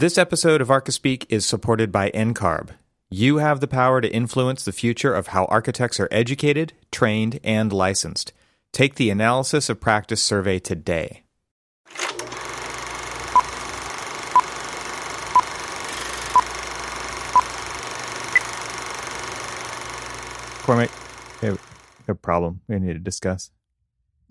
[0.00, 2.70] This episode of Archispeak is supported by NCARB.
[3.10, 7.70] You have the power to influence the future of how architects are educated, trained, and
[7.70, 8.32] licensed.
[8.72, 11.24] Take the Analysis of Practice survey today.
[20.62, 20.90] Cormac,
[21.42, 21.60] we have
[22.08, 23.50] a problem we need to discuss.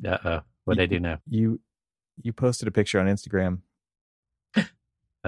[0.04, 0.40] Uh oh.
[0.66, 1.20] What did I do now?
[1.30, 1.60] You
[2.24, 3.60] you posted a picture on Instagram.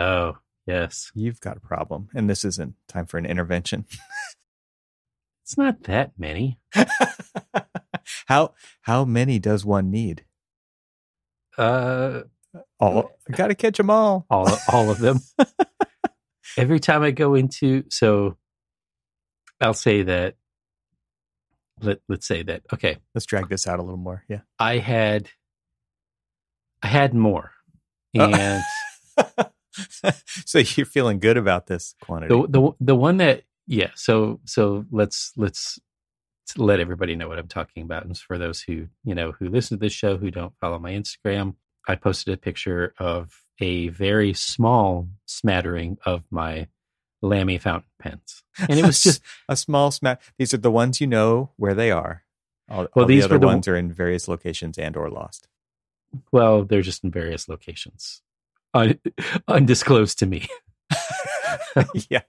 [0.01, 1.11] Oh, yes.
[1.13, 3.85] You've got a problem, and this isn't time for an intervention.
[5.43, 6.59] It's not that many.
[8.27, 10.23] how how many does one need?
[11.57, 12.21] Uh,
[12.79, 14.25] All got to catch them all.
[14.29, 15.19] all all of them.
[16.57, 18.37] Every time I go into so
[19.59, 20.35] I'll say that
[21.81, 24.23] let let's say that okay, Let's drag this out a little more.
[24.29, 24.41] Yeah.
[24.57, 25.29] I had
[26.81, 27.51] I had more.
[28.17, 28.31] Oh.
[28.31, 28.63] And
[30.45, 32.33] so you're feeling good about this quantity.
[32.35, 35.79] the the the one that yeah, so so let's let's
[36.57, 38.03] let everybody know what I'm talking about.
[38.05, 40.91] And for those who, you know, who listen to this show who don't follow my
[40.91, 41.55] Instagram,
[41.87, 46.67] I posted a picture of a very small smattering of my
[47.21, 48.43] Lamy fountain pens.
[48.67, 50.21] And it was just a small smack.
[50.37, 52.23] These are the ones you know where they are.
[52.69, 55.09] All, Well, all these the other were the- ones are in various locations and or
[55.09, 55.47] lost.
[56.33, 58.21] well, they're just in various locations.
[58.73, 58.99] Un-
[59.47, 60.47] undisclosed to me.
[62.09, 62.21] yeah.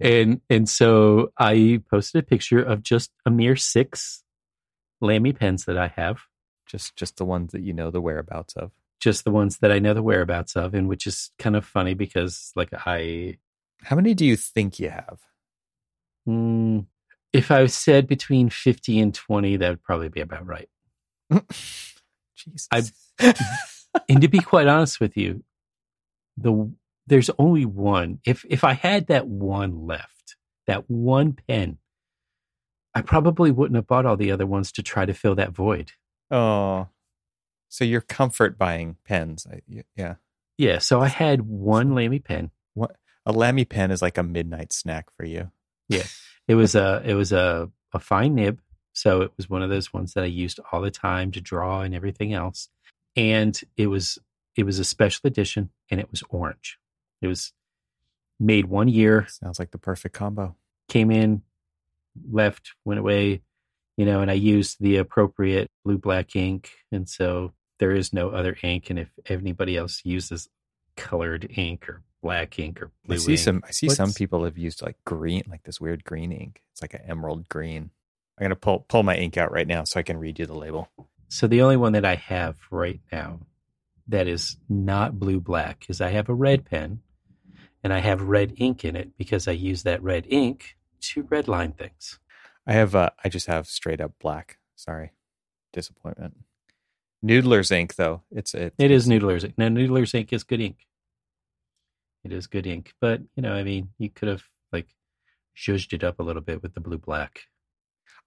[0.00, 4.22] and and so I posted a picture of just a mere six
[5.00, 6.20] Lamy pens that I have,
[6.66, 8.70] Just just the ones that you know the whereabouts of.
[9.00, 11.94] just the ones that I know the whereabouts of, and which is kind of funny
[11.94, 13.38] because like I,
[13.82, 15.18] How many do you think you have?
[16.28, 16.86] mm,
[17.32, 20.68] if I said between fifty and twenty, that would probably be about right.
[22.34, 22.68] Jesus.
[22.72, 22.82] I-
[24.08, 25.42] and to be quite honest with you,
[26.36, 26.70] the
[27.06, 28.20] there's only one.
[28.24, 31.78] If if I had that one left, that one pen,
[32.94, 35.92] I probably wouldn't have bought all the other ones to try to fill that void.
[36.30, 36.88] oh.
[37.68, 39.44] So you're comfort buying pens.
[39.52, 39.60] I,
[39.96, 40.14] yeah.
[40.56, 42.52] Yeah, so I had one Lamy pen.
[42.74, 45.50] What A Lamy pen is like a midnight snack for you.
[45.88, 46.04] Yeah,
[46.46, 48.60] it was a it was a a fine nib,
[48.92, 51.80] so it was one of those ones that I used all the time to draw
[51.80, 52.68] and everything else.
[53.16, 54.18] And it was
[54.56, 56.78] it was a special edition, and it was orange.
[57.20, 57.52] It was
[58.38, 60.56] made one year, Sounds like the perfect combo.
[60.88, 61.42] came in,
[62.30, 63.42] left, went away,
[63.96, 66.70] you know, and I used the appropriate blue black ink.
[66.92, 68.90] And so there is no other ink.
[68.90, 70.48] And if anybody else uses
[70.96, 73.62] colored ink or black ink or blue I see ink, some.
[73.66, 76.62] I see some people have used like green, like this weird green ink.
[76.72, 77.90] It's like an emerald green.
[78.38, 80.54] I'm gonna pull pull my ink out right now so I can read you the
[80.54, 80.90] label.
[81.28, 83.40] So the only one that I have right now
[84.08, 87.00] that is not blue black is I have a red pen
[87.82, 91.76] and I have red ink in it because I use that red ink to redline
[91.76, 92.18] things.
[92.66, 92.94] I have.
[92.94, 94.58] Uh, I just have straight up black.
[94.74, 95.12] Sorry,
[95.72, 96.34] disappointment.
[97.24, 98.22] Noodler's ink though.
[98.30, 98.74] It's it.
[98.78, 99.54] It is Noodler's ink.
[99.56, 100.86] Now Noodler's ink is good ink.
[102.24, 104.88] It is good ink, but you know, I mean, you could have like
[105.56, 107.42] zhuzhed it up a little bit with the blue black.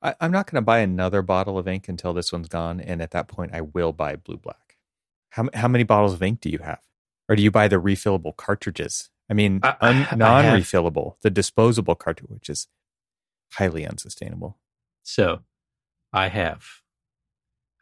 [0.01, 3.11] I, I'm not gonna buy another bottle of ink until this one's gone, and at
[3.11, 4.77] that point, I will buy blue black.
[5.31, 6.79] How how many bottles of ink do you have,
[7.27, 9.09] or do you buy the refillable cartridges?
[9.29, 12.67] I mean, I- I- I un, have- non-refillable, the disposable cartridge, which is
[13.53, 14.57] highly unsustainable.
[15.03, 15.41] So
[16.13, 16.63] I have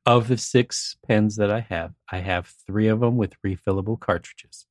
[0.06, 4.66] of the six pens that I have, I have three of them with refillable cartridges.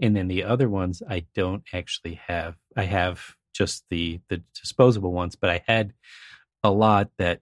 [0.00, 2.56] And then the other ones I don't actually have.
[2.76, 5.92] I have just the the disposable ones, but I had
[6.62, 7.40] a lot that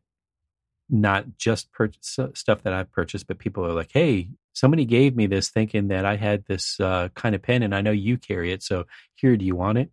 [0.89, 5.27] not just pur- stuff that I've purchased, but people are like, "Hey, somebody gave me
[5.27, 8.53] this thinking that I had this uh, kind of pen, and I know you carry
[8.53, 8.85] it, so
[9.15, 9.91] here, do you want it?"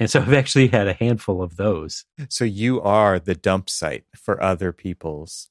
[0.00, 2.04] And so I've actually had a handful of those.
[2.28, 5.50] So you are the dump site for other people's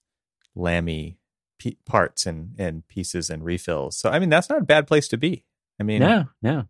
[0.55, 1.17] Lamy
[1.59, 3.97] pe- parts and and pieces and refills.
[3.97, 5.45] So I mean, that's not a bad place to be.
[5.79, 6.65] I mean, No, no.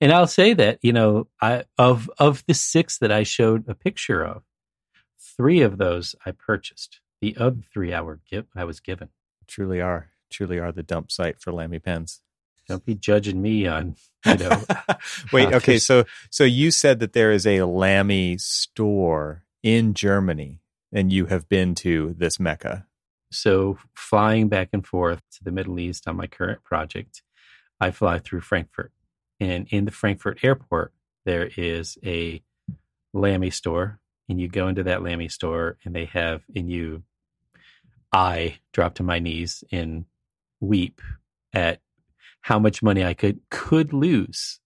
[0.00, 3.74] And I'll say that, you know, I of of the six that I showed a
[3.74, 4.42] picture of,
[5.38, 7.00] three of those I purchased.
[7.22, 9.08] The other three I were give, I was given.
[9.46, 12.20] truly are truly are the dump site for Lamy pens.
[12.68, 13.96] Don't be judging me on,
[14.26, 14.62] you know.
[15.32, 20.60] Wait, okay, so so you said that there is a Lamy store in Germany,
[20.92, 22.86] and you have been to this mecca.
[23.30, 27.22] so flying back and forth to the Middle East on my current project,
[27.80, 28.92] I fly through Frankfurt.
[29.40, 30.92] And in the Frankfurt airport,
[31.24, 32.42] there is a
[33.14, 34.00] Lamy store.
[34.28, 37.02] And you go into that Lamy store and they have, and you,
[38.12, 40.04] I drop to my knees and
[40.60, 41.00] weep
[41.52, 41.80] at
[42.42, 44.60] how much money I could could lose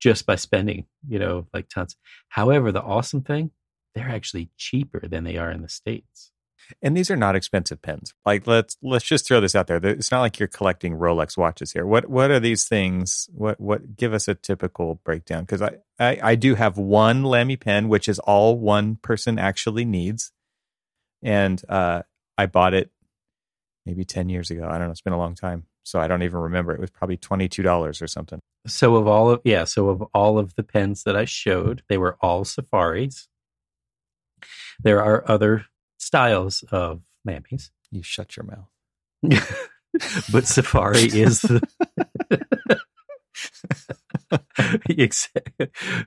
[0.00, 1.96] just by spending, you know, like tons.
[2.28, 3.50] However, the awesome thing,
[3.94, 6.30] they're actually cheaper than they are in the states.
[6.82, 8.14] And these are not expensive pens.
[8.24, 9.76] Like let's let's just throw this out there.
[9.84, 11.86] It's not like you're collecting Rolex watches here.
[11.86, 13.28] What what are these things?
[13.32, 15.44] What what give us a typical breakdown?
[15.44, 19.84] Because I, I I do have one Lamy pen, which is all one person actually
[19.84, 20.32] needs,
[21.22, 22.02] and uh,
[22.38, 22.90] I bought it
[23.84, 24.66] maybe ten years ago.
[24.66, 24.90] I don't know.
[24.90, 26.72] It's been a long time, so I don't even remember.
[26.72, 28.40] It was probably twenty two dollars or something.
[28.66, 31.98] So of all of yeah, so of all of the pens that I showed, they
[31.98, 33.28] were all safaris.
[34.82, 35.66] There are other
[36.14, 37.70] styles of Lamys.
[37.90, 38.68] You shut your mouth.
[40.32, 41.60] but Safari is the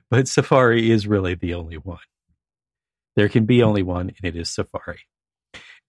[0.10, 1.98] but Safari is really the only one.
[3.16, 5.00] There can be only one, and it is Safari.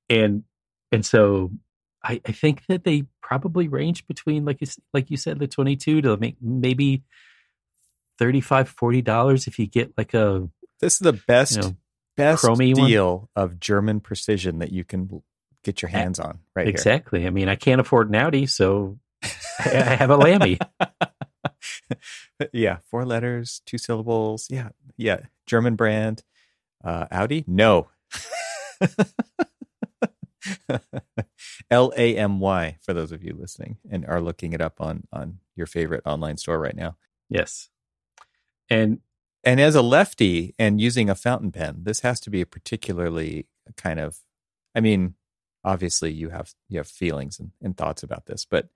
[0.10, 0.44] And
[0.92, 1.52] and so
[2.04, 5.78] I, I think that they probably range between like you like you said the twenty
[5.78, 7.04] two to make maybe
[8.18, 10.50] 35 40 dollars if you get like a
[10.82, 11.76] this is the best you know,
[12.20, 13.28] best deal one?
[13.36, 15.22] of German precision that you can
[15.64, 17.20] get your hands on right exactly.
[17.20, 17.28] Here.
[17.28, 18.98] I mean, I can't afford an Audi, so
[19.60, 20.60] I have a Lamy.
[22.54, 24.48] yeah, four letters, two syllables.
[24.50, 26.24] Yeah, yeah, German brand.
[26.84, 27.44] Uh, Audi?
[27.48, 27.90] No.
[31.70, 35.04] L A M Y for those of you listening and are looking it up on
[35.12, 36.96] on your favorite online store right now.
[37.30, 37.70] Yes.
[38.70, 39.00] And
[39.44, 43.48] and as a lefty and using a fountain pen, this has to be a particularly
[43.78, 44.20] kind of
[44.76, 45.16] I mean,
[45.64, 48.70] obviously you have you have feelings and, and thoughts about this, but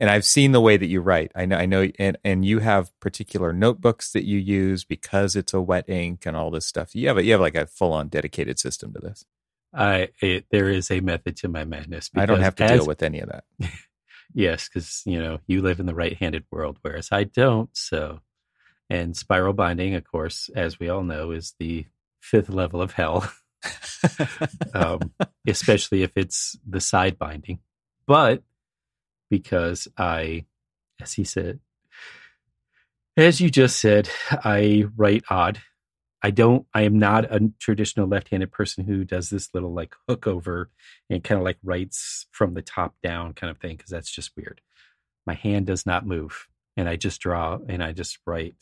[0.00, 1.32] and I've seen the way that you write.
[1.34, 5.54] I know I know and and you have particular notebooks that you use because it's
[5.54, 6.94] a wet ink and all this stuff.
[6.94, 9.24] You have a, you have like a full on dedicated system to this.
[9.72, 12.10] I it, there is a method to my madness.
[12.14, 13.44] I don't have to as, deal with any of that.
[14.34, 17.70] yes, because you know you live in the right-handed world, whereas I don't.
[17.76, 18.20] So
[18.90, 21.86] and spiral binding, of course, as we all know, is the
[22.20, 23.30] fifth level of hell,
[24.74, 25.12] um,
[25.46, 27.60] especially if it's the side binding.
[28.06, 28.42] But
[29.30, 30.44] because I,
[31.00, 31.60] as he said,
[33.16, 35.60] as you just said, I write odd.
[36.22, 39.94] I don't, I am not a traditional left handed person who does this little like
[40.08, 40.70] hook over
[41.10, 44.32] and kind of like writes from the top down kind of thing, because that's just
[44.36, 44.60] weird.
[45.26, 48.54] My hand does not move and I just draw and I just write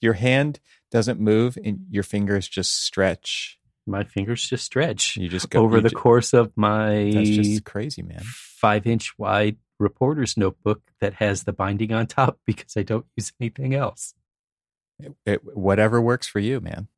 [0.00, 0.60] your hand
[0.90, 3.58] doesn't move and your fingers just stretch.
[3.86, 5.16] My fingers just stretch.
[5.16, 8.22] You just go over the course of my That's just crazy, man.
[8.22, 13.32] 5 inch wide reporter's notebook that has the binding on top because I don't use
[13.40, 14.14] anything else.
[14.98, 16.88] It, it, whatever works for you, man.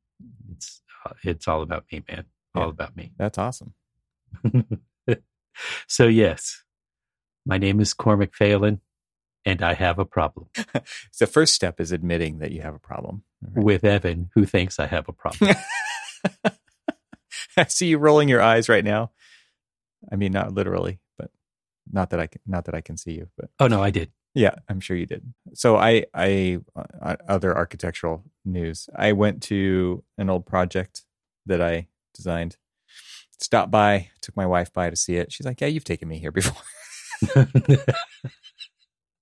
[0.53, 2.25] It's uh, it's all about me, man.
[2.55, 3.13] All yeah, about me.
[3.19, 3.75] That's awesome.
[5.87, 6.63] so yes,
[7.45, 8.81] my name is Cormac Phelan
[9.45, 10.49] and I have a problem.
[11.19, 13.65] the first step is admitting that you have a problem right?
[13.65, 15.55] with Evan, who thinks I have a problem.
[17.57, 19.11] I see you rolling your eyes right now.
[20.11, 21.31] I mean, not literally, but
[21.91, 23.29] not that I can, not that I can see you.
[23.37, 24.13] But oh no, I did.
[24.35, 25.35] Yeah, I'm sure you did.
[25.55, 28.89] So I, I, uh, other architectural news.
[28.97, 31.03] I went to an old project
[31.47, 32.57] that I designed.
[33.41, 35.33] Stopped by, took my wife by to see it.
[35.33, 36.63] She's like, "Yeah, you've taken me here before."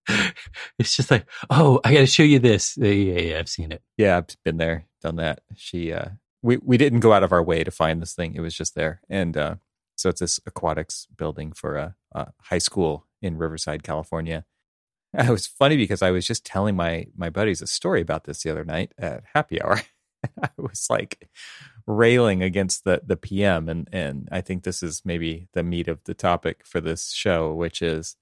[0.78, 2.76] it's just like, oh, I got to show you this.
[2.76, 3.82] Yeah, yeah, I've seen it.
[3.96, 5.40] Yeah, I've been there, done that.
[5.54, 6.10] She, uh,
[6.42, 8.34] we we didn't go out of our way to find this thing.
[8.34, 9.54] It was just there, and uh,
[9.96, 14.44] so it's this aquatics building for a, a high school in Riverside, California.
[15.14, 18.42] It was funny because I was just telling my my buddies a story about this
[18.42, 19.80] the other night at happy hour.
[20.42, 21.30] I was like
[21.86, 26.04] railing against the the PM, and and I think this is maybe the meat of
[26.04, 28.16] the topic for this show, which is,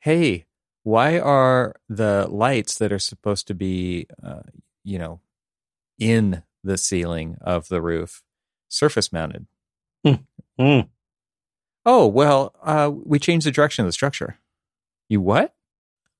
[0.00, 0.46] hey,
[0.82, 4.42] why are the lights that are supposed to be, uh,
[4.84, 5.20] you know,
[5.98, 8.22] in the ceiling of the roof
[8.68, 9.46] surface mounted?
[10.06, 10.24] Mm.
[10.58, 10.88] Mm.
[11.84, 14.38] Oh, well, uh, we changed the direction of the structure.
[15.08, 15.54] You what?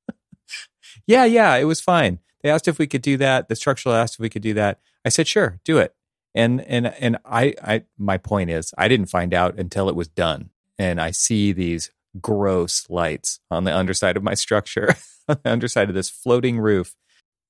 [1.07, 2.19] yeah, yeah, it was fine.
[2.43, 3.49] They asked if we could do that.
[3.49, 4.81] The structural asked if we could do that.
[5.05, 5.95] I said, sure, do it.
[6.35, 10.09] And and and I, I my point is I didn't find out until it was
[10.09, 10.51] done.
[10.79, 11.91] And I see these
[12.21, 14.95] gross lights on the underside of my structure,
[15.29, 16.95] on the underside of this floating roof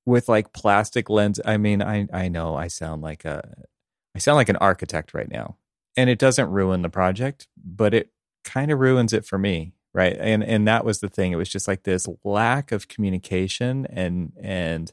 [0.07, 1.41] with like plastic lens.
[1.45, 3.67] I mean, I I know I sound like a
[4.15, 5.57] I sound like an architect right now.
[5.97, 8.11] And it doesn't ruin the project, but it
[8.45, 10.17] kind of ruins it for me, right?
[10.19, 11.33] And and that was the thing.
[11.33, 14.93] It was just like this lack of communication and and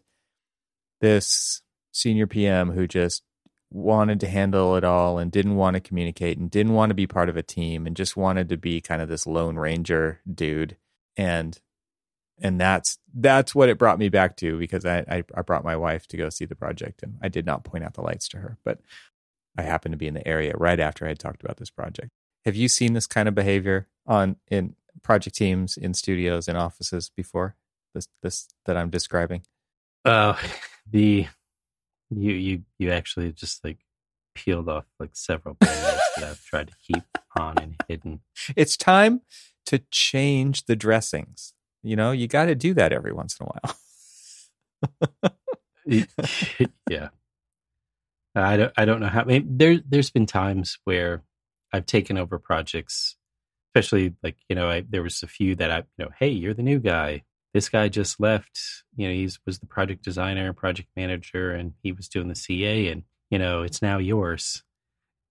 [1.01, 1.61] this
[1.91, 3.23] senior PM who just
[3.71, 7.05] wanted to handle it all and didn't want to communicate and didn't want to be
[7.05, 10.75] part of a team and just wanted to be kind of this lone ranger dude
[11.15, 11.59] and
[12.41, 15.75] and that's that's what it brought me back to because I, I, I brought my
[15.75, 18.37] wife to go see the project and I did not point out the lights to
[18.37, 18.79] her, but
[19.57, 22.11] I happened to be in the area right after I had talked about this project.
[22.45, 27.11] Have you seen this kind of behavior on in project teams, in studios, in offices
[27.15, 27.55] before?
[27.93, 29.43] This this that I'm describing.
[30.05, 30.37] Uh,
[30.89, 31.27] the
[32.09, 33.79] you you you actually just like
[34.35, 37.03] peeled off like several band that I've tried to keep
[37.37, 38.21] on and hidden.
[38.55, 39.21] It's time
[39.65, 41.53] to change the dressings.
[41.83, 43.77] You know, you got to do that every once in a while.
[46.89, 47.09] yeah.
[48.35, 51.23] I don't I don't know how I mean, there there's been times where
[51.73, 53.15] I've taken over projects,
[53.69, 56.53] especially like, you know, I there was a few that I, you know, hey, you're
[56.53, 57.23] the new guy.
[57.53, 58.59] This guy just left,
[58.95, 62.87] you know, he's was the project designer, project manager and he was doing the CA
[62.87, 64.63] and, you know, it's now yours.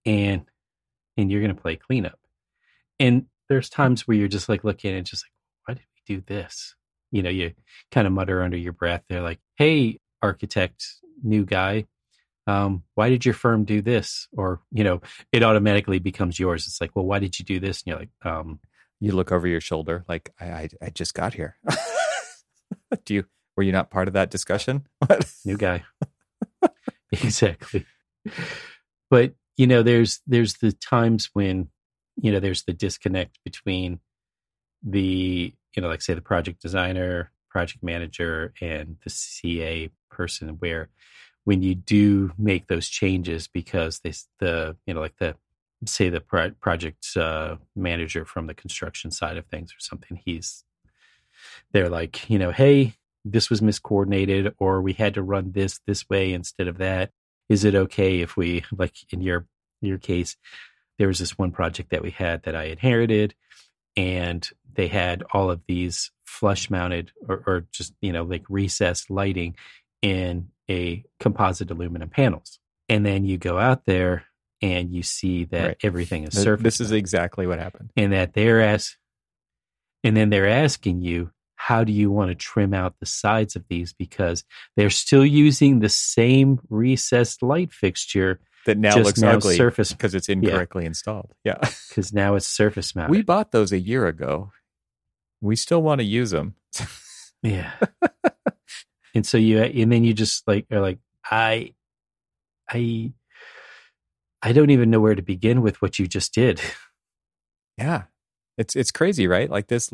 [0.05, 0.45] And
[1.17, 2.19] and you're going to play cleanup.
[2.99, 5.31] And there's times where you're just like looking and just like
[5.65, 6.75] why did we do this?
[7.11, 7.53] You know, you
[7.91, 9.03] kind of mutter under your breath.
[9.09, 10.85] They're like, "Hey, architect,
[11.23, 11.85] new guy,
[12.49, 14.27] um, why did your firm do this?
[14.35, 16.65] Or, you know, it automatically becomes yours.
[16.65, 17.81] It's like, well, why did you do this?
[17.81, 18.59] And you're like, um,
[18.99, 21.57] you look over your shoulder, like, I, I, I just got here.
[23.05, 24.87] do you, were you not part of that discussion?
[25.45, 25.83] New guy.
[27.11, 27.85] exactly.
[29.09, 31.69] But, you know, there's, there's the times when,
[32.21, 33.99] you know, there's the disconnect between
[34.83, 40.89] the, you know, like say the project designer, project manager, and the CA person where,
[41.49, 45.35] when you do make those changes because they the you know like the
[45.85, 50.63] say the pro- project uh, manager from the construction side of things or something he's
[51.71, 52.93] they're like you know hey
[53.25, 57.11] this was miscoordinated or we had to run this this way instead of that
[57.49, 59.45] is it okay if we like in your
[59.81, 60.35] your case
[60.97, 63.33] there was this one project that we had that i inherited
[63.95, 69.09] and they had all of these flush mounted or, or just you know like recessed
[69.09, 69.55] lighting
[70.01, 72.59] in a composite aluminum panels.
[72.87, 74.25] And then you go out there
[74.61, 75.77] and you see that right.
[75.83, 76.63] everything is surface.
[76.63, 77.91] This is exactly what happened.
[77.95, 78.95] And that they're as
[80.03, 83.65] and then they're asking you, how do you want to trim out the sides of
[83.67, 83.91] these?
[83.91, 84.45] Because
[84.77, 90.15] they're still using the same recessed light fixture that now looks now ugly surface because
[90.15, 90.87] it's incorrectly yeah.
[90.87, 91.33] installed.
[91.43, 91.57] Yeah.
[91.89, 93.09] Because now it's surface mounted.
[93.11, 94.51] We bought those a year ago.
[95.41, 96.53] We still want to use them.
[97.41, 97.71] yeah.
[99.15, 100.99] and so you and then you just like are like
[101.29, 101.73] i
[102.69, 103.11] i
[104.41, 106.61] i don't even know where to begin with what you just did
[107.77, 108.03] yeah
[108.57, 109.89] it's it's crazy right like this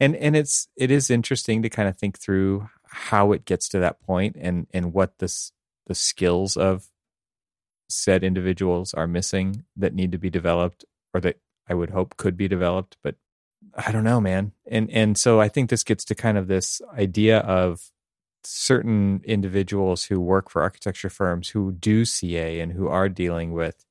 [0.00, 3.78] and and it's it is interesting to kind of think through how it gets to
[3.80, 5.52] that point and and what this
[5.86, 6.86] the skills of
[7.88, 12.36] said individuals are missing that need to be developed or that I would hope could
[12.36, 13.16] be developed but
[13.74, 14.52] I don't know man.
[14.66, 17.90] And and so I think this gets to kind of this idea of
[18.44, 23.84] certain individuals who work for architecture firms who do CA and who are dealing with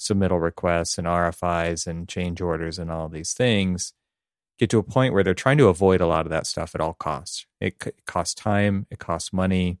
[0.00, 3.92] submittal requests and RFIs and change orders and all these things
[4.58, 6.80] get to a point where they're trying to avoid a lot of that stuff at
[6.80, 7.46] all costs.
[7.60, 9.78] It, it costs time, it costs money,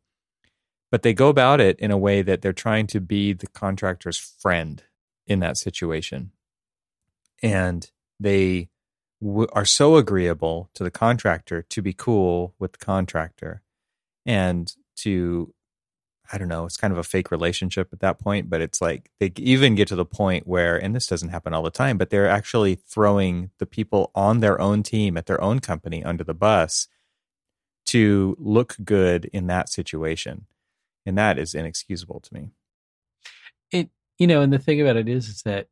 [0.90, 4.16] but they go about it in a way that they're trying to be the contractor's
[4.16, 4.82] friend
[5.26, 6.32] in that situation.
[7.42, 8.68] And they
[9.20, 13.62] w- are so agreeable to the contractor to be cool with the contractor
[14.24, 15.52] and to
[16.32, 19.10] I don't know, it's kind of a fake relationship at that point, but it's like
[19.18, 22.10] they even get to the point where, and this doesn't happen all the time, but
[22.10, 26.34] they're actually throwing the people on their own team at their own company under the
[26.34, 26.88] bus
[27.86, 30.46] to look good in that situation.
[31.06, 32.50] And that is inexcusable to me.
[33.72, 35.68] It, you know, and the thing about it is, is that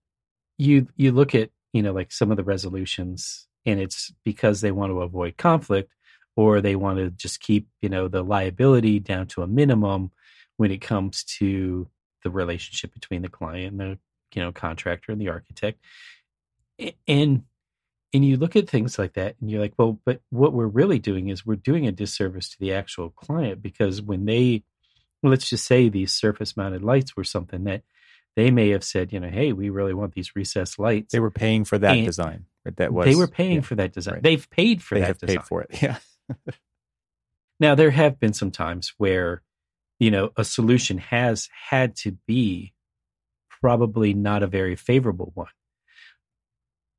[0.56, 4.70] you, you look at, you know, like some of the resolutions and it's because they
[4.70, 5.92] want to avoid conflict
[6.36, 10.10] or they want to just keep you know the liability down to a minimum
[10.56, 11.88] when it comes to
[12.22, 13.98] the relationship between the client and the
[14.34, 15.78] you know contractor and the architect
[17.06, 17.42] and
[18.12, 20.98] and you look at things like that and you're like well but what we're really
[20.98, 24.62] doing is we're doing a disservice to the actual client because when they
[25.22, 27.82] let's just say these surface mounted lights were something that
[28.34, 31.30] they may have said you know hey we really want these recessed lights they were
[31.30, 34.22] paying for that and design that was they were paying yeah, for that design right.
[34.22, 35.36] they've paid for they that have design.
[35.36, 35.98] paid for it yeah
[37.58, 39.42] now, there have been some times where,
[39.98, 42.74] you know, a solution has had to be
[43.60, 45.48] probably not a very favorable one.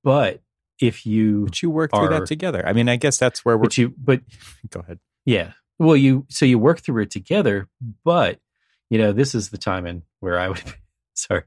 [0.04, 0.42] But
[0.80, 2.66] if you but you work through that together.
[2.66, 3.64] I mean, I guess that's where we're.
[3.64, 4.22] But you, but
[4.70, 5.00] go ahead.
[5.26, 5.54] Yeah.
[5.80, 7.68] Well, you so you work through it together,
[8.04, 8.40] but
[8.90, 10.62] you know, this is the time and where I would
[11.14, 11.44] sorry,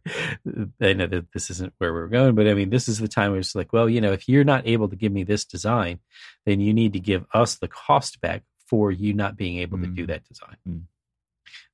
[0.81, 3.31] I know that this isn't where we're going, but I mean, this is the time
[3.31, 6.01] where it's like, well, you know, if you're not able to give me this design,
[6.45, 9.83] then you need to give us the cost back for you not being able mm.
[9.83, 10.09] to do mm.
[10.09, 10.57] that design.
[10.69, 10.83] Mm.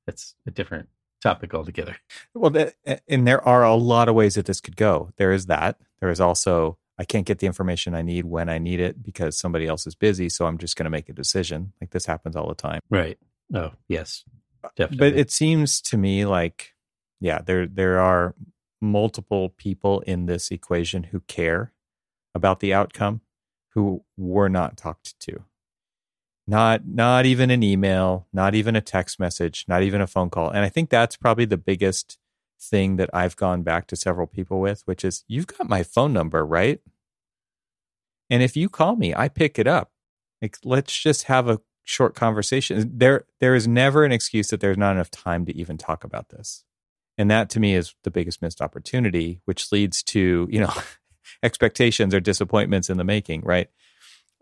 [0.05, 0.89] That's a different
[1.21, 1.97] topic altogether.
[2.33, 2.75] Well, that,
[3.07, 5.11] and there are a lot of ways that this could go.
[5.17, 5.77] There is that.
[5.99, 9.37] There is also I can't get the information I need when I need it because
[9.37, 10.29] somebody else is busy.
[10.29, 11.73] So I'm just going to make a decision.
[11.79, 12.81] Like this happens all the time.
[12.89, 13.19] Right.
[13.53, 14.23] Oh, yes,
[14.63, 15.11] uh, definitely.
[15.11, 16.73] But it seems to me like,
[17.19, 18.35] yeah, there there are
[18.81, 21.73] multiple people in this equation who care
[22.35, 23.21] about the outcome
[23.69, 25.43] who were not talked to.
[26.47, 30.49] Not not even an email, not even a text message, not even a phone call.
[30.49, 32.17] And I think that's probably the biggest
[32.59, 36.13] thing that I've gone back to several people with, which is you've got my phone
[36.13, 36.79] number, right?
[38.29, 39.91] And if you call me, I pick it up.
[40.41, 42.91] Like, let's just have a short conversation.
[42.93, 46.29] There, there is never an excuse that there's not enough time to even talk about
[46.29, 46.63] this.
[47.17, 50.73] And that to me is the biggest missed opportunity, which leads to, you know,
[51.43, 53.69] expectations or disappointments in the making, right?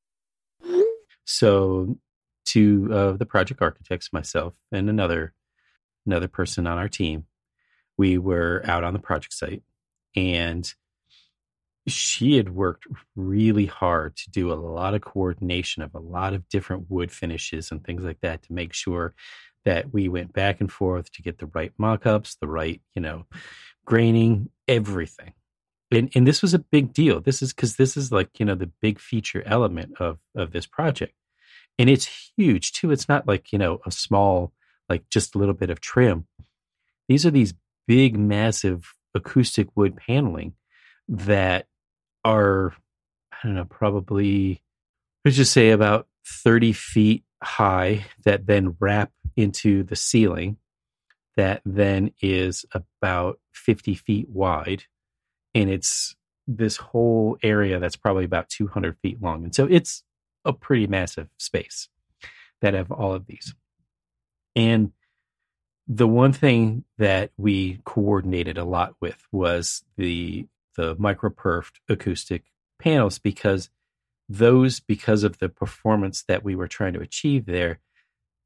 [1.25, 1.97] So,
[2.45, 5.33] two of the project architects, myself and another
[6.05, 7.25] another person on our team,
[7.97, 9.63] we were out on the project site,
[10.15, 10.73] and
[11.87, 16.47] she had worked really hard to do a lot of coordination of a lot of
[16.49, 19.13] different wood finishes and things like that to make sure
[19.65, 23.25] that we went back and forth to get the right mock-ups, the right, you know,
[23.85, 25.33] graining, everything.
[25.91, 27.19] And and this was a big deal.
[27.19, 30.67] This is because this is like, you know, the big feature element of of this
[30.67, 31.13] project
[31.79, 32.91] and it's huge too.
[32.91, 34.51] It's not like, you know, a small,
[34.89, 36.27] like just a little bit of trim.
[37.07, 37.53] These are these
[37.87, 40.53] big, massive acoustic wood paneling
[41.07, 41.67] that
[42.25, 42.73] are,
[43.31, 44.61] I don't know, probably,
[45.23, 50.57] let's just say about 30 feet high that then wrap into the ceiling
[51.37, 54.83] that then is about 50 feet wide.
[55.55, 56.15] And it's
[56.47, 59.43] this whole area that's probably about 200 feet long.
[59.43, 60.03] And so it's
[60.45, 61.89] a pretty massive space
[62.61, 63.53] that have all of these.
[64.55, 64.91] And
[65.87, 70.45] the one thing that we coordinated a lot with was the
[70.77, 72.43] the microperfed acoustic
[72.79, 73.69] panels because
[74.29, 77.79] those because of the performance that we were trying to achieve there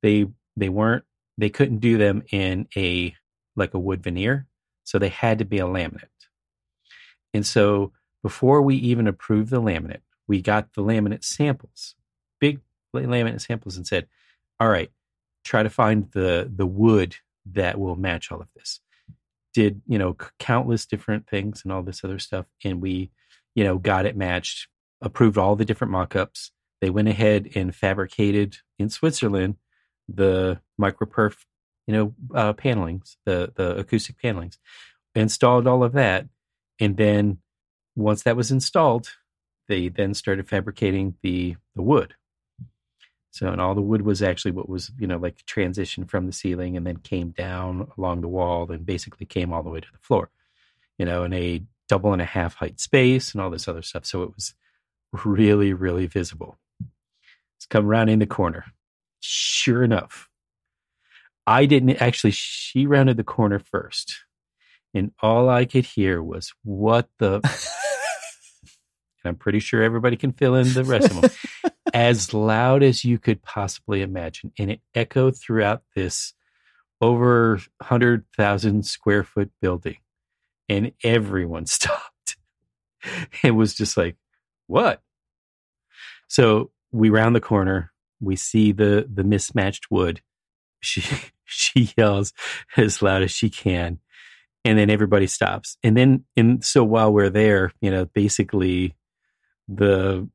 [0.01, 1.03] they they weren't
[1.37, 3.13] they couldn't do them in a
[3.57, 4.47] like a wood veneer
[4.85, 6.07] so they had to be a laminate
[7.33, 7.91] and so
[8.21, 11.95] before we even approved the laminate we got the laminate samples,
[12.39, 12.59] big
[12.95, 14.07] laminate samples, and said,
[14.59, 14.91] "All right,
[15.43, 18.79] try to find the the wood that will match all of this."
[19.53, 23.11] Did you know countless different things and all this other stuff, and we,
[23.55, 24.67] you know, got it matched.
[25.01, 26.51] Approved all the different mock-ups.
[26.79, 29.57] They went ahead and fabricated in Switzerland
[30.07, 31.45] the microperf,
[31.87, 34.57] you know, uh, panelings, the the acoustic panelings,
[35.15, 36.27] installed all of that,
[36.83, 37.39] and then
[37.95, 39.09] once that was installed,
[39.67, 42.15] they then started fabricating the the wood.
[43.31, 46.31] So, and all the wood was actually what was, you know, like transition from the
[46.31, 49.91] ceiling and then came down along the wall and basically came all the way to
[49.91, 50.29] the floor,
[50.99, 54.05] you know, in a double and a half height space and all this other stuff.
[54.05, 54.53] So it was
[55.25, 56.59] really, really visible.
[56.79, 58.65] Let's come around in the corner.
[59.19, 60.29] Sure enough,
[61.47, 64.25] I didn't actually, she rounded the corner first.
[64.93, 70.55] And all I could hear was, what the and I'm pretty sure everybody can fill
[70.55, 71.31] in the rest of them,
[71.93, 74.51] as loud as you could possibly imagine.
[74.59, 76.33] And it echoed throughout this
[77.01, 79.97] over 100,000 square foot building.
[80.69, 82.37] And everyone stopped.
[83.43, 84.15] It was just like,
[84.67, 85.01] what?
[86.27, 90.21] So we round the corner, we see the the mismatched wood.
[90.79, 91.03] She
[91.45, 92.33] she yells
[92.77, 93.99] as loud as she can.
[94.65, 95.77] And then everybody stops.
[95.83, 98.95] And then, and so while we're there, you know, basically
[99.67, 100.27] the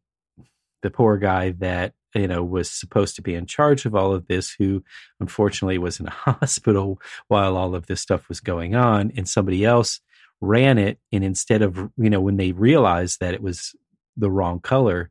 [0.83, 4.27] the poor guy that you know was supposed to be in charge of all of
[4.27, 4.83] this who
[5.21, 9.65] unfortunately was in a hospital while all of this stuff was going on and somebody
[9.65, 10.01] else
[10.41, 13.75] ran it and instead of you know when they realized that it was
[14.17, 15.11] the wrong color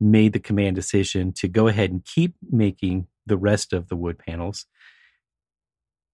[0.00, 4.18] made the command decision to go ahead and keep making the rest of the wood
[4.18, 4.66] panels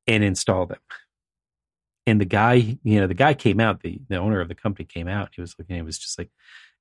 [0.06, 0.78] and install them
[2.06, 4.84] and the guy you know the guy came out the the owner of the company
[4.84, 6.30] came out he was looking he was just like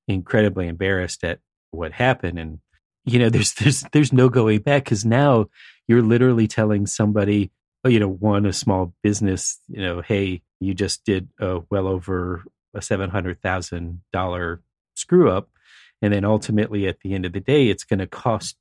[0.08, 1.38] incredibly embarrassed at
[1.70, 2.58] what happened and
[3.04, 5.46] you know there's there's there's no going back because now
[5.88, 7.50] you're literally telling somebody
[7.84, 11.86] oh, you know one a small business you know hey you just did a well
[11.86, 14.60] over a seven hundred thousand dollar
[14.94, 15.48] screw up
[16.00, 18.56] and then ultimately at the end of the day it's going to cost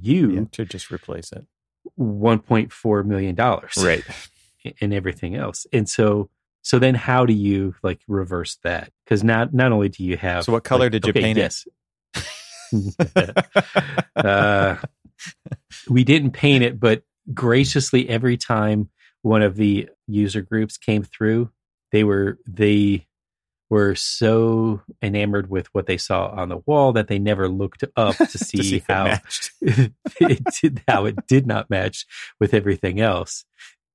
[0.00, 1.44] you Yeah, to just replace it.
[1.98, 4.04] 1.4 million dollars Right.
[4.80, 6.28] and everything else and so
[6.62, 10.44] so then how do you like reverse that because not not only do you have
[10.44, 11.54] So what color like, did you okay, paint it?
[14.16, 14.76] uh,
[15.88, 18.90] we didn't paint it but graciously every time
[19.22, 21.50] one of the user groups came through
[21.92, 23.06] they were they
[23.70, 28.16] were so enamored with what they saw on the wall that they never looked up
[28.16, 29.18] to see, to see if it how
[30.20, 32.04] it did, how it did not match
[32.38, 33.44] with everything else.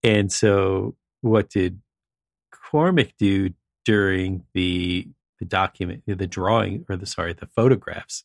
[0.05, 1.81] And so, what did
[2.51, 5.07] Cormac do during the
[5.39, 8.23] the document, the drawing, or the sorry, the photographs?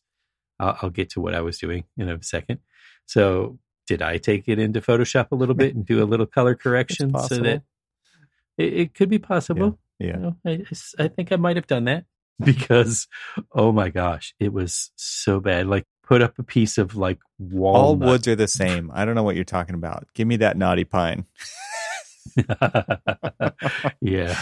[0.59, 2.59] I'll, I'll get to what I was doing in a second.
[3.07, 6.53] So, did I take it into Photoshop a little bit and do a little color
[6.53, 7.63] correction so that
[8.59, 9.79] it, it could be possible?
[9.99, 10.07] Yeah.
[10.07, 10.65] You know, I,
[10.99, 12.05] I think I might have done that
[12.43, 13.07] because,
[13.51, 15.65] oh my gosh, it was so bad.
[15.65, 17.81] Like, put up a piece of like walnut.
[17.81, 18.91] All woods are the same.
[18.93, 20.07] I don't know what you're talking about.
[20.13, 21.25] Give me that knotty pine.
[24.01, 24.39] yeah.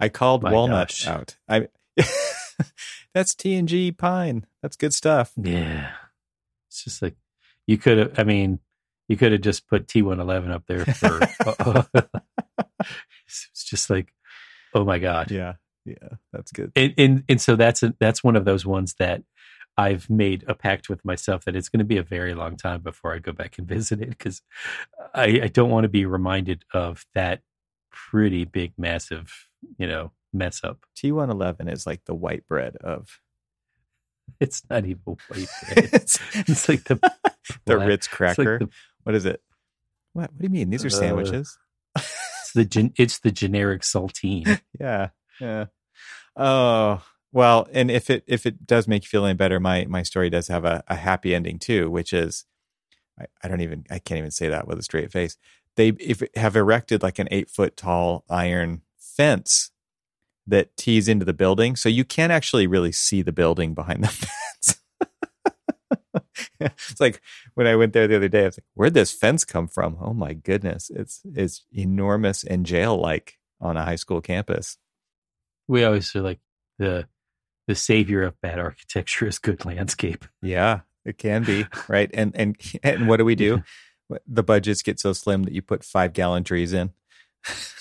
[0.00, 1.06] I called My walnut gosh.
[1.06, 1.36] out.
[1.48, 1.68] I
[3.14, 4.46] That's T and G pine.
[4.62, 5.32] That's good stuff.
[5.36, 5.90] Yeah.
[6.68, 7.16] It's just like,
[7.66, 8.60] you could have, I mean,
[9.08, 11.20] you could have just put T111 up there for,
[13.26, 14.12] it's just like,
[14.74, 15.30] oh my God.
[15.30, 15.54] Yeah.
[15.84, 16.16] Yeah.
[16.32, 16.72] That's good.
[16.76, 19.22] and, and and so that's a, that's one of those ones that
[19.78, 22.80] I've made a pact with myself that it's going to be a very long time
[22.82, 24.42] before I go back and visit it because
[25.14, 27.40] I, I don't want to be reminded of that
[27.92, 29.32] pretty big, massive,
[29.78, 30.78] you know, mess up.
[30.96, 33.20] T one eleven is like the white bread of
[34.40, 35.18] It's not even white
[35.72, 35.90] bread.
[35.92, 36.98] it's, It's like the
[37.64, 38.58] the Ritz it's like cracker.
[38.58, 38.68] the,
[39.04, 39.40] what is it?
[40.12, 40.70] What what do you mean?
[40.70, 41.56] These are Uh, sandwiches.
[41.96, 44.60] it's the gen, it's the generic saltine.
[44.80, 45.10] yeah.
[45.40, 45.66] Yeah.
[46.36, 50.02] Oh well, and if it if it does make you feel any better, my my
[50.02, 52.46] story does have a, a happy ending too, which is
[53.20, 55.36] I, I don't even I can't even say that with a straight face.
[55.76, 59.70] They if have erected like an eight foot tall iron fence
[60.46, 64.08] that tees into the building, so you can't actually really see the building behind the
[64.08, 64.80] fence.
[66.60, 67.20] it's like
[67.54, 69.98] when I went there the other day, I was like, "Where'd this fence come from?"
[70.00, 74.78] Oh my goodness, it's it's enormous and jail like on a high school campus.
[75.66, 76.40] We always say like
[76.78, 77.06] the
[77.68, 80.24] the savior of bad architecture is good landscape.
[80.42, 82.10] Yeah, it can be right.
[82.12, 83.62] And and and what do we do?
[84.26, 86.92] The budgets get so slim that you put five gallon trees in.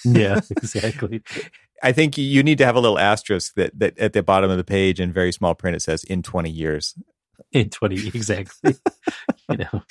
[0.04, 1.24] Yeah, exactly.
[1.82, 4.58] I think you need to have a little asterisk that that at the bottom of
[4.58, 6.94] the page in very small print it says in twenty years.
[7.54, 8.76] In twenty exactly.
[9.50, 9.84] you know.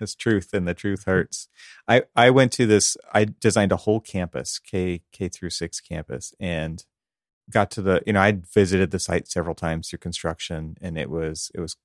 [0.00, 1.48] It's truth, and the truth hurts.
[1.86, 2.96] I I went to this.
[3.12, 6.84] I designed a whole campus, K K through six campus, and
[7.50, 8.02] got to the.
[8.06, 11.76] You know, I'd visited the site several times through construction, and it was it was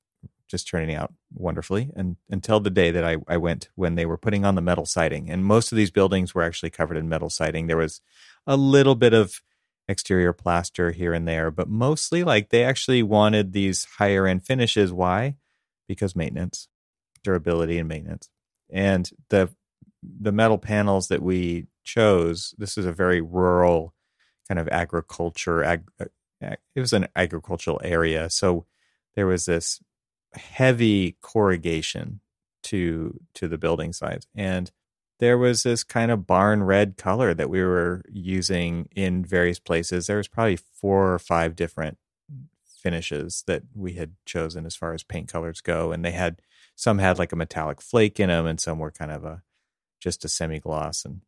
[0.48, 1.92] just turning out wonderfully.
[1.96, 4.86] And until the day that I I went when they were putting on the metal
[4.86, 7.68] siding, and most of these buildings were actually covered in metal siding.
[7.68, 8.02] There was
[8.48, 9.42] a little bit of
[9.88, 14.92] exterior plaster here and there, but mostly like they actually wanted these higher end finishes.
[14.94, 15.36] Why?
[15.88, 16.68] Because maintenance
[17.24, 18.30] durability and maintenance.
[18.70, 19.50] And the
[20.04, 23.94] the metal panels that we chose, this is a very rural
[24.52, 25.64] kind of agriculture.
[25.64, 26.06] Ag, uh,
[26.42, 28.66] ag, it was an agricultural area, so
[29.16, 29.82] there was this
[30.34, 32.20] heavy corrugation
[32.64, 34.70] to to the building sides, and
[35.20, 40.08] there was this kind of barn red color that we were using in various places.
[40.08, 41.98] There was probably four or five different
[42.66, 46.42] finishes that we had chosen as far as paint colors go, and they had
[46.76, 49.44] some had like a metallic flake in them and some were kind of a
[50.02, 51.22] just a semi gloss and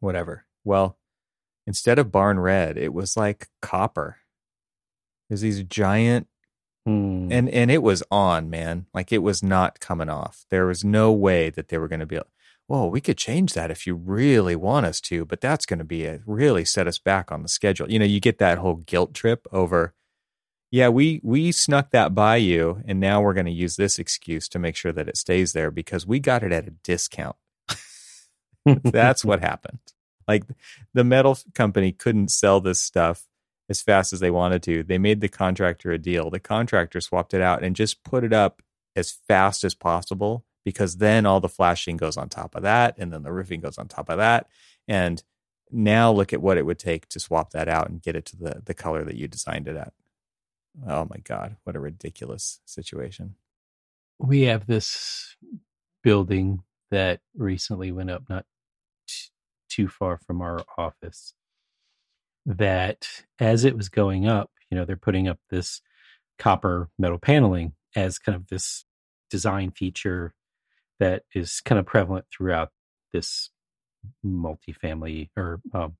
[0.00, 0.96] whatever well
[1.68, 4.16] instead of barn red it was like copper
[5.28, 6.26] there's these giant
[6.88, 7.28] Hmm.
[7.30, 8.86] and and it was on, man.
[8.94, 10.46] Like it was not coming off.
[10.48, 12.18] There was no way that they were going to be.
[12.66, 15.84] Well, we could change that if you really want us to, but that's going to
[15.84, 17.90] be a, really set us back on the schedule.
[17.90, 19.92] You know, you get that whole guilt trip over.
[20.70, 24.48] Yeah, we we snuck that by you, and now we're going to use this excuse
[24.48, 27.36] to make sure that it stays there because we got it at a discount.
[28.64, 29.80] That's what happened.
[30.28, 30.44] Like
[30.94, 33.26] the metal company couldn't sell this stuff
[33.68, 34.82] as fast as they wanted to.
[34.82, 36.30] They made the contractor a deal.
[36.30, 38.62] The contractor swapped it out and just put it up
[38.94, 43.12] as fast as possible because then all the flashing goes on top of that and
[43.12, 44.46] then the roofing goes on top of that.
[44.86, 45.22] And
[45.70, 48.36] now look at what it would take to swap that out and get it to
[48.36, 49.92] the, the color that you designed it at.
[50.86, 53.34] Oh my God, what a ridiculous situation.
[54.18, 55.36] we have this
[56.02, 58.46] building that recently went up not
[59.78, 61.34] too far from our office
[62.44, 63.06] that
[63.38, 65.80] as it was going up you know they're putting up this
[66.36, 68.84] copper metal paneling as kind of this
[69.30, 70.34] design feature
[70.98, 72.70] that is kind of prevalent throughout
[73.12, 73.50] this
[74.24, 75.96] multifamily or um,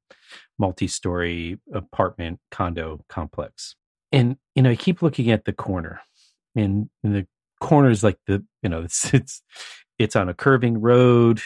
[0.59, 3.77] multi-story apartment condo complex.
[4.11, 6.01] And you know i keep looking at the corner
[6.57, 7.27] and, and the
[7.61, 9.43] corner is like the you know it's it's
[10.01, 11.41] it's on a curving road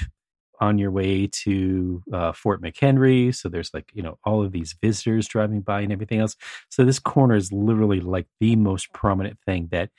[0.63, 3.35] on your way to uh, Fort McHenry.
[3.35, 6.37] So there's like you know all of these visitors driving by and everything else.
[6.71, 9.91] So this corner is literally like the most prominent thing that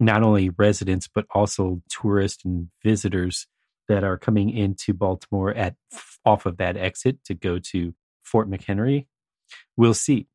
[0.00, 3.46] not only residents but also tourists and visitors
[3.88, 5.74] that are coming into Baltimore at
[6.24, 9.06] off of that exit to go to Fort McHenry
[9.76, 10.28] will see.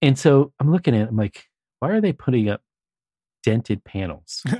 [0.00, 1.44] And so I'm looking at it, I'm like,
[1.80, 2.62] why are they putting up
[3.42, 4.42] dented panels?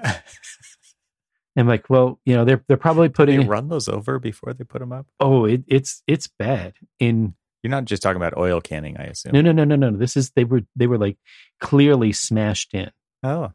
[1.56, 4.64] I'm like, well, you know, they're they're probably they putting run those over before they
[4.64, 5.06] put them up.
[5.20, 6.74] oh, it, it's it's bad.
[6.98, 9.32] In You're not just talking about oil canning, I assume.
[9.32, 9.90] no, no, no, no, no.
[9.96, 11.18] This is they were they were like
[11.60, 12.90] clearly smashed in,
[13.22, 13.52] Oh,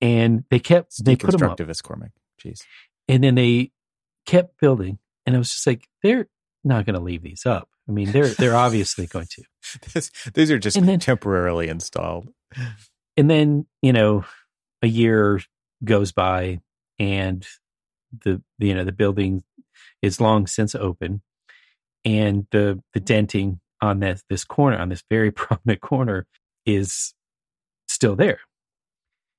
[0.00, 2.10] and they kept it's they put them up, Cormac.
[2.42, 2.60] Jeez.
[3.08, 3.70] and then they
[4.26, 6.26] kept building, and I was just like, they're
[6.64, 7.68] not going to leave these up.
[7.88, 9.42] I mean, they're they're obviously going to.
[9.94, 12.28] This, these are just then- temporarily installed.
[13.16, 14.24] and then you know
[14.82, 15.40] a year
[15.84, 16.60] goes by
[16.98, 17.46] and
[18.24, 19.42] the you know the building
[20.02, 21.22] is long since open
[22.04, 23.04] and the the mm-hmm.
[23.04, 26.26] denting on this this corner on this very prominent corner
[26.64, 27.14] is
[27.88, 28.40] still there.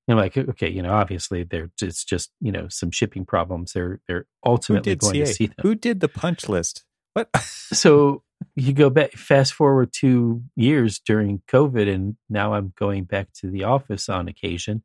[0.08, 3.74] And I'm like okay you know obviously there it's just you know some shipping problems.
[3.74, 5.56] They're they're ultimately going to see them.
[5.62, 6.84] Who did the punch list?
[7.14, 7.30] What?
[7.38, 8.24] so
[8.56, 13.50] you go back fast forward two years during covid and now i'm going back to
[13.50, 14.84] the office on occasion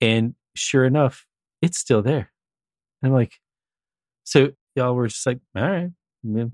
[0.00, 1.26] and sure enough
[1.64, 2.30] it's still there
[3.02, 3.32] and i'm like
[4.24, 5.90] so y'all were just like all right
[6.22, 6.44] yeah,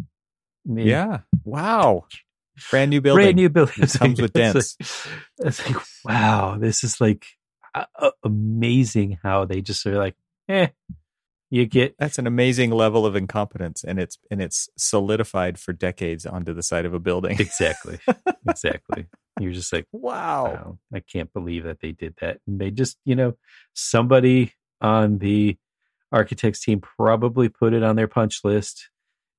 [0.64, 0.90] maybe.
[0.90, 1.18] yeah.
[1.44, 2.06] Wow.
[2.70, 3.24] Brand new building.
[3.24, 4.76] brand new building It comes with It's dents.
[5.38, 7.24] like- it's like wow this is like
[7.74, 10.16] uh, amazing how they just are like
[10.48, 10.68] eh
[11.52, 16.24] you get That's an amazing level of incompetence, and it's and it's solidified for decades
[16.26, 17.40] onto the side of a building.
[17.40, 17.98] exactly
[18.48, 19.06] exactly
[19.40, 20.44] you're just like Wow.
[20.44, 22.38] Wow, I can't believe that they did that.
[22.46, 23.34] And they just, you know,
[23.74, 25.56] somebody on the
[26.12, 28.88] architects team probably put it on their punch list.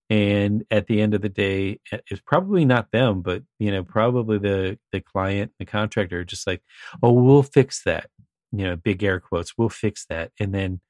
[0.09, 4.39] And at the end of the day, it's probably not them, but you know, probably
[4.39, 6.61] the the client, the contractor, just like,
[7.01, 8.09] oh, we'll fix that.
[8.51, 10.81] You know, big air quotes, we'll fix that, and then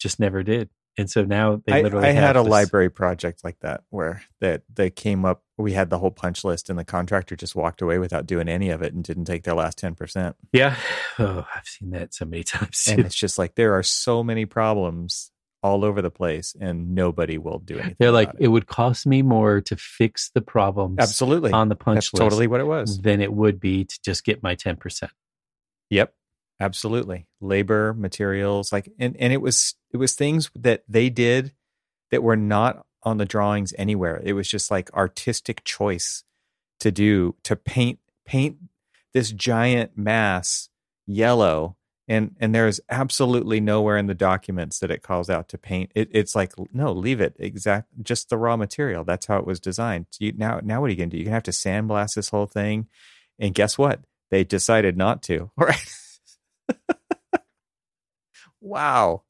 [0.00, 0.70] just never did.
[0.98, 4.22] And so now they literally I had have a this- library project like that where
[4.40, 5.42] that they came up.
[5.56, 8.70] We had the whole punch list, and the contractor just walked away without doing any
[8.70, 10.36] of it and didn't take their last ten percent.
[10.52, 10.76] Yeah,
[11.18, 12.88] oh, I've seen that so many times.
[12.90, 15.30] And it's just like there are so many problems
[15.62, 17.96] all over the place, and nobody will do anything.
[17.98, 21.76] They're like, about it would cost me more to fix the problems absolutely on the
[21.76, 22.98] punch That's list totally what it was.
[22.98, 25.08] than it would be to just get my 10%.
[25.90, 26.12] Yep.
[26.60, 27.26] Absolutely.
[27.40, 31.52] Labor, materials, like and, and it was it was things that they did
[32.10, 34.20] that were not on the drawings anywhere.
[34.24, 36.24] It was just like artistic choice
[36.80, 38.56] to do to paint paint
[39.14, 40.68] this giant mass
[41.06, 41.76] yellow
[42.08, 45.92] and and there's absolutely nowhere in the documents that it calls out to paint.
[45.94, 47.36] It, it's like no leave it.
[47.38, 49.04] Exact just the raw material.
[49.04, 50.06] That's how it was designed.
[50.18, 51.18] You, now now what are you gonna do?
[51.18, 52.88] You're gonna have to sandblast this whole thing
[53.38, 54.00] and guess what?
[54.30, 55.50] They decided not to.
[55.56, 55.78] Right
[58.60, 59.22] wow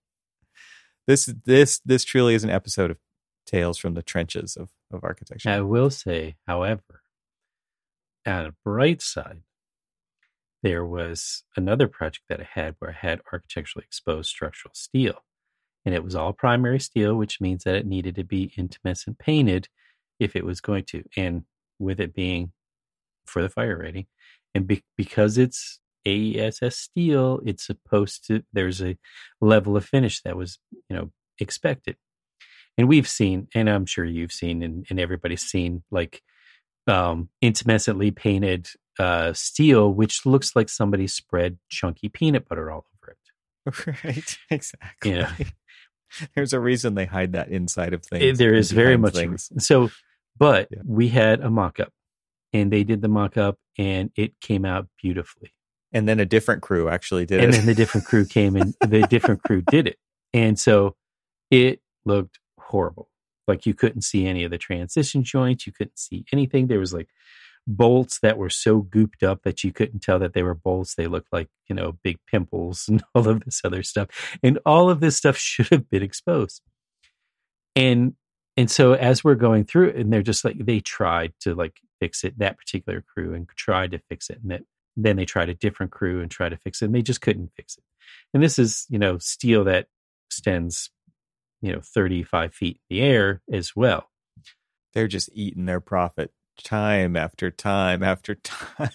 [1.06, 2.98] this this this truly is an episode of
[3.46, 7.02] tales from the trenches of of architecture I will say, however,
[8.26, 9.42] on a bright side,
[10.62, 15.24] there was another project that I had where I had architecturally exposed structural steel.
[15.84, 19.68] And it was all primary steel, which means that it needed to be intumescent painted
[20.18, 21.04] if it was going to.
[21.16, 21.44] And
[21.78, 22.52] with it being
[23.26, 24.06] for the fire rating,
[24.54, 28.96] and be- because it's AESS steel, it's supposed to, there's a
[29.40, 31.96] level of finish that was, you know, expected.
[32.76, 36.22] And we've seen, and I'm sure you've seen, and, and everybody's seen, like
[36.86, 38.68] um, intumescently painted
[38.98, 43.96] uh, steel, which looks like somebody spread chunky peanut butter all over it.
[44.04, 45.10] Right, exactly.
[45.10, 45.28] You know,
[46.34, 48.38] There's a reason they hide that inside of things.
[48.38, 49.50] there is very much things.
[49.58, 49.90] so.
[50.38, 50.78] But Yeah.
[50.86, 51.92] we had a mock up,
[52.52, 55.52] and they did the mock up, and it came out beautifully.
[55.92, 57.46] And then a different crew actually did and it.
[57.46, 59.98] And then the different crew came and the different crew did it.
[60.34, 60.96] And so
[61.50, 63.08] it looked horrible.
[63.46, 65.66] Like you couldn't see any of the transition joints.
[65.66, 66.66] You couldn't see anything.
[66.66, 67.08] There was like
[67.66, 70.94] bolts that were so gooped up that you couldn't tell that they were bolts.
[70.94, 74.08] They looked like you know big pimples and all of this other stuff.
[74.42, 76.62] And all of this stuff should have been exposed.
[77.74, 78.14] And
[78.56, 82.24] and so as we're going through and they're just like they tried to like fix
[82.24, 84.62] it that particular crew and tried to fix it and that
[85.04, 87.52] then they tried a different crew and tried to fix it and they just couldn't
[87.56, 87.84] fix it.
[88.34, 89.86] And this is you know steel that
[90.28, 90.90] extends
[91.60, 94.10] you know 35 feet in the air as well.
[94.94, 96.32] They're just eating their profit
[96.62, 98.90] time after time after time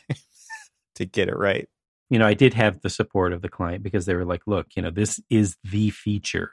[0.96, 1.68] to get it right.
[2.10, 4.68] you know i did have the support of the client because they were like look
[4.76, 6.52] you know this is the feature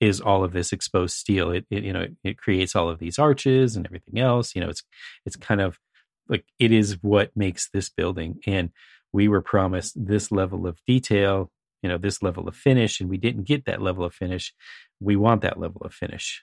[0.00, 1.50] is all of this exposed steel.
[1.50, 4.54] It, it you know it creates all of these arches and everything else.
[4.54, 4.82] You know it's
[5.24, 5.78] it's kind of
[6.28, 8.70] like it is what makes this building and
[9.12, 11.50] we were promised this level of detail
[11.86, 14.52] you know this level of finish and we didn't get that level of finish.
[14.98, 16.42] We want that level of finish.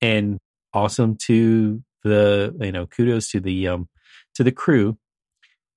[0.00, 0.38] And
[0.72, 3.88] awesome to the you know kudos to the um
[4.36, 4.96] to the crew.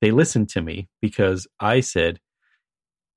[0.02, 2.20] They listened to me because i said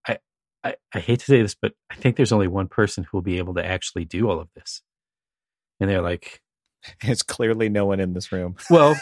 [0.07, 0.19] I,
[0.65, 3.23] I i hate to say this but i think there's only one person who will
[3.23, 4.81] be able to actually do all of this.
[5.81, 6.41] And they're like
[7.03, 8.57] There's clearly no one in this room.
[8.71, 8.97] well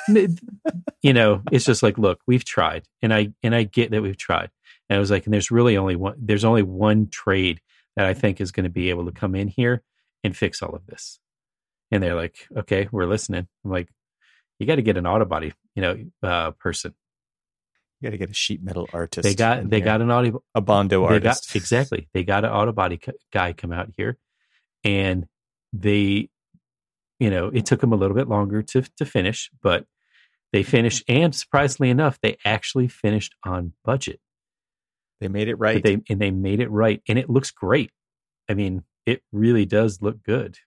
[1.02, 4.16] you know it's just like look we've tried and i and i get that we've
[4.16, 4.50] tried
[4.88, 7.60] and i was like and there's really only one there's only one trade
[7.96, 9.82] that i think is going to be able to come in here
[10.24, 11.20] and fix all of this
[11.90, 13.88] and they're like okay we're listening i'm like
[14.58, 16.92] you got to get an auto body you know uh person
[18.00, 19.22] You got to get a sheet metal artist.
[19.22, 19.84] they got they here.
[19.84, 21.54] got an auto a bondo they got artist.
[21.54, 24.18] exactly they got an auto body co- guy come out here
[24.84, 25.26] and
[25.72, 26.28] they
[27.18, 29.86] you know it took them a little bit longer to to finish but
[30.52, 34.20] they finished and surprisingly enough they actually finished on budget.
[35.20, 35.82] They made it But right.
[35.82, 37.90] they and they made it right and it looks great.
[38.48, 40.58] I mean it really does look good.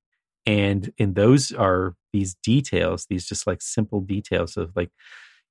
[0.45, 4.91] And and those are these details these just like simple details of like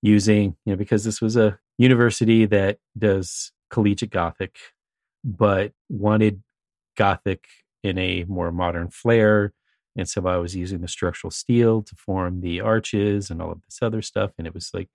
[0.02, 4.56] using you know because this was a university that does collegiate gothic
[5.24, 6.42] but wanted
[6.96, 7.44] gothic
[7.82, 9.52] in a more modern flair
[9.96, 13.60] and so i was using the structural steel to form the arches and all of
[13.62, 14.88] this other stuff and it was like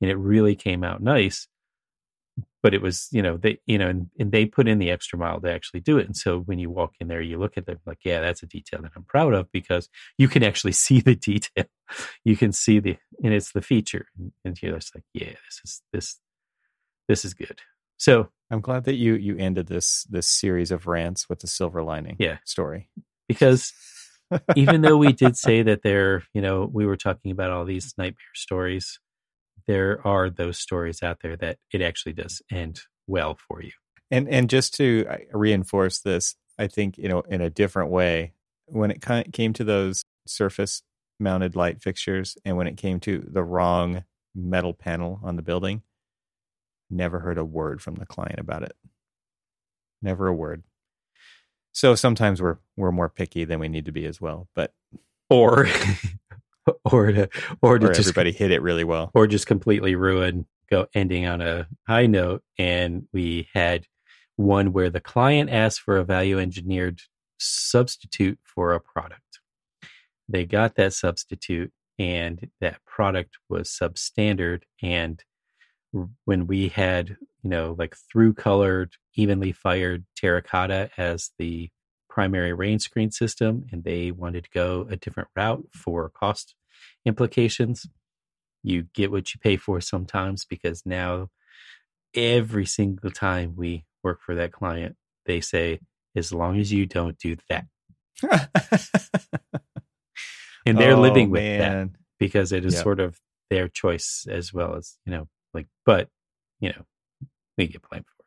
[0.00, 1.48] and it really came out nice
[2.62, 5.18] but it was you know they you know and, and they put in the extra
[5.18, 7.66] mile to actually do it and so when you walk in there you look at
[7.66, 11.00] them like yeah that's a detail that i'm proud of because you can actually see
[11.00, 11.64] the detail
[12.24, 15.60] you can see the and it's the feature and, and you're just like yeah this
[15.64, 16.18] is this
[17.08, 17.60] this is good
[17.96, 21.82] so I'm glad that you you ended this this series of rants with the silver
[21.82, 22.38] lining Yeah.
[22.44, 22.88] story.
[23.28, 23.72] because
[24.54, 27.94] even though we did say that there you know we were talking about all these
[27.98, 29.00] nightmare stories
[29.68, 33.72] there are those stories out there that it actually does end well for you
[34.10, 38.34] And and just to uh, reinforce this, I think you know in a different way
[38.66, 40.82] when it came to those surface
[41.20, 45.82] mounted light fixtures and when it came to the wrong metal panel on the building,
[46.90, 48.72] never heard a word from the client about it.
[50.02, 50.62] Never a word.
[51.72, 54.72] So sometimes we're we're more picky than we need to be as well, but
[55.28, 55.68] or
[56.84, 57.28] or to
[57.62, 59.10] or to or just everybody hit it really well.
[59.14, 63.86] or just completely ruin go ending on a high note and we had
[64.36, 67.00] one where the client asked for a value engineered
[67.38, 69.40] substitute for a product
[70.28, 75.24] they got that substitute and that product was substandard and
[76.24, 81.68] when we had you know like through colored evenly fired terracotta as the
[82.08, 86.54] primary rain screen system and they wanted to go a different route for cost
[87.04, 87.86] implications
[88.62, 91.28] you get what you pay for sometimes because now
[92.14, 95.78] every single time we work for that client they say
[96.16, 97.66] as long as you don't do that
[100.66, 101.80] and they're Oh, living with that
[102.18, 102.78] because it is Yep.
[102.78, 103.18] sort of
[103.50, 106.08] their choice as well as you know like but
[106.60, 106.84] you know
[107.58, 108.26] we get blamed for it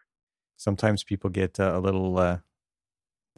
[0.57, 2.17] Sometimes people get uh, a little.
[2.17, 2.37] Uh,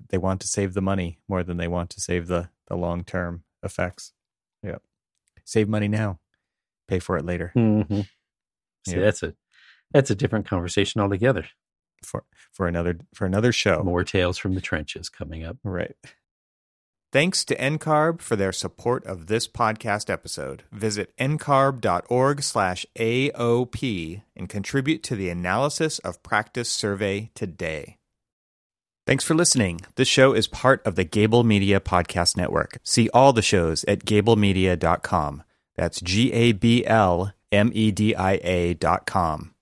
[0.09, 3.03] they want to save the money more than they want to save the the long
[3.03, 4.13] term effects.
[4.61, 4.77] Yeah,
[5.43, 6.19] Save money now,
[6.87, 7.51] pay for it later.
[7.55, 8.01] mm-hmm.
[8.85, 8.99] See, Yeah.
[9.01, 9.33] that's a
[9.91, 11.45] that's a different conversation altogether
[12.03, 13.81] for for another for another show.
[13.83, 15.57] More tales from the trenches coming up.
[15.63, 15.95] Right.
[17.15, 20.63] Thanks to NCARB for their support of this podcast episode.
[20.73, 27.99] Visit ncarb.org slash AOP and contribute to the analysis of practice survey today.
[29.07, 29.79] Thanks for listening.
[29.95, 32.79] This show is part of the Gable Media Podcast Network.
[32.83, 35.43] See all the shows at gablemedia.com.
[35.77, 39.55] That's G A B L M E D I A dot com.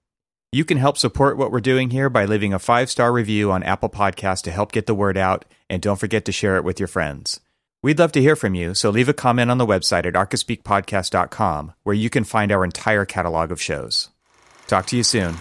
[0.51, 3.61] You can help support what we're doing here by leaving a five star review on
[3.61, 6.79] Apple Podcasts to help get the word out, and don't forget to share it with
[6.79, 7.39] your friends.
[7.83, 11.73] We'd love to hear from you, so leave a comment on the website at archispeakpodcast.com,
[11.83, 14.07] where you can find our entire catalog of shows.
[14.67, 15.35] Talk to you soon.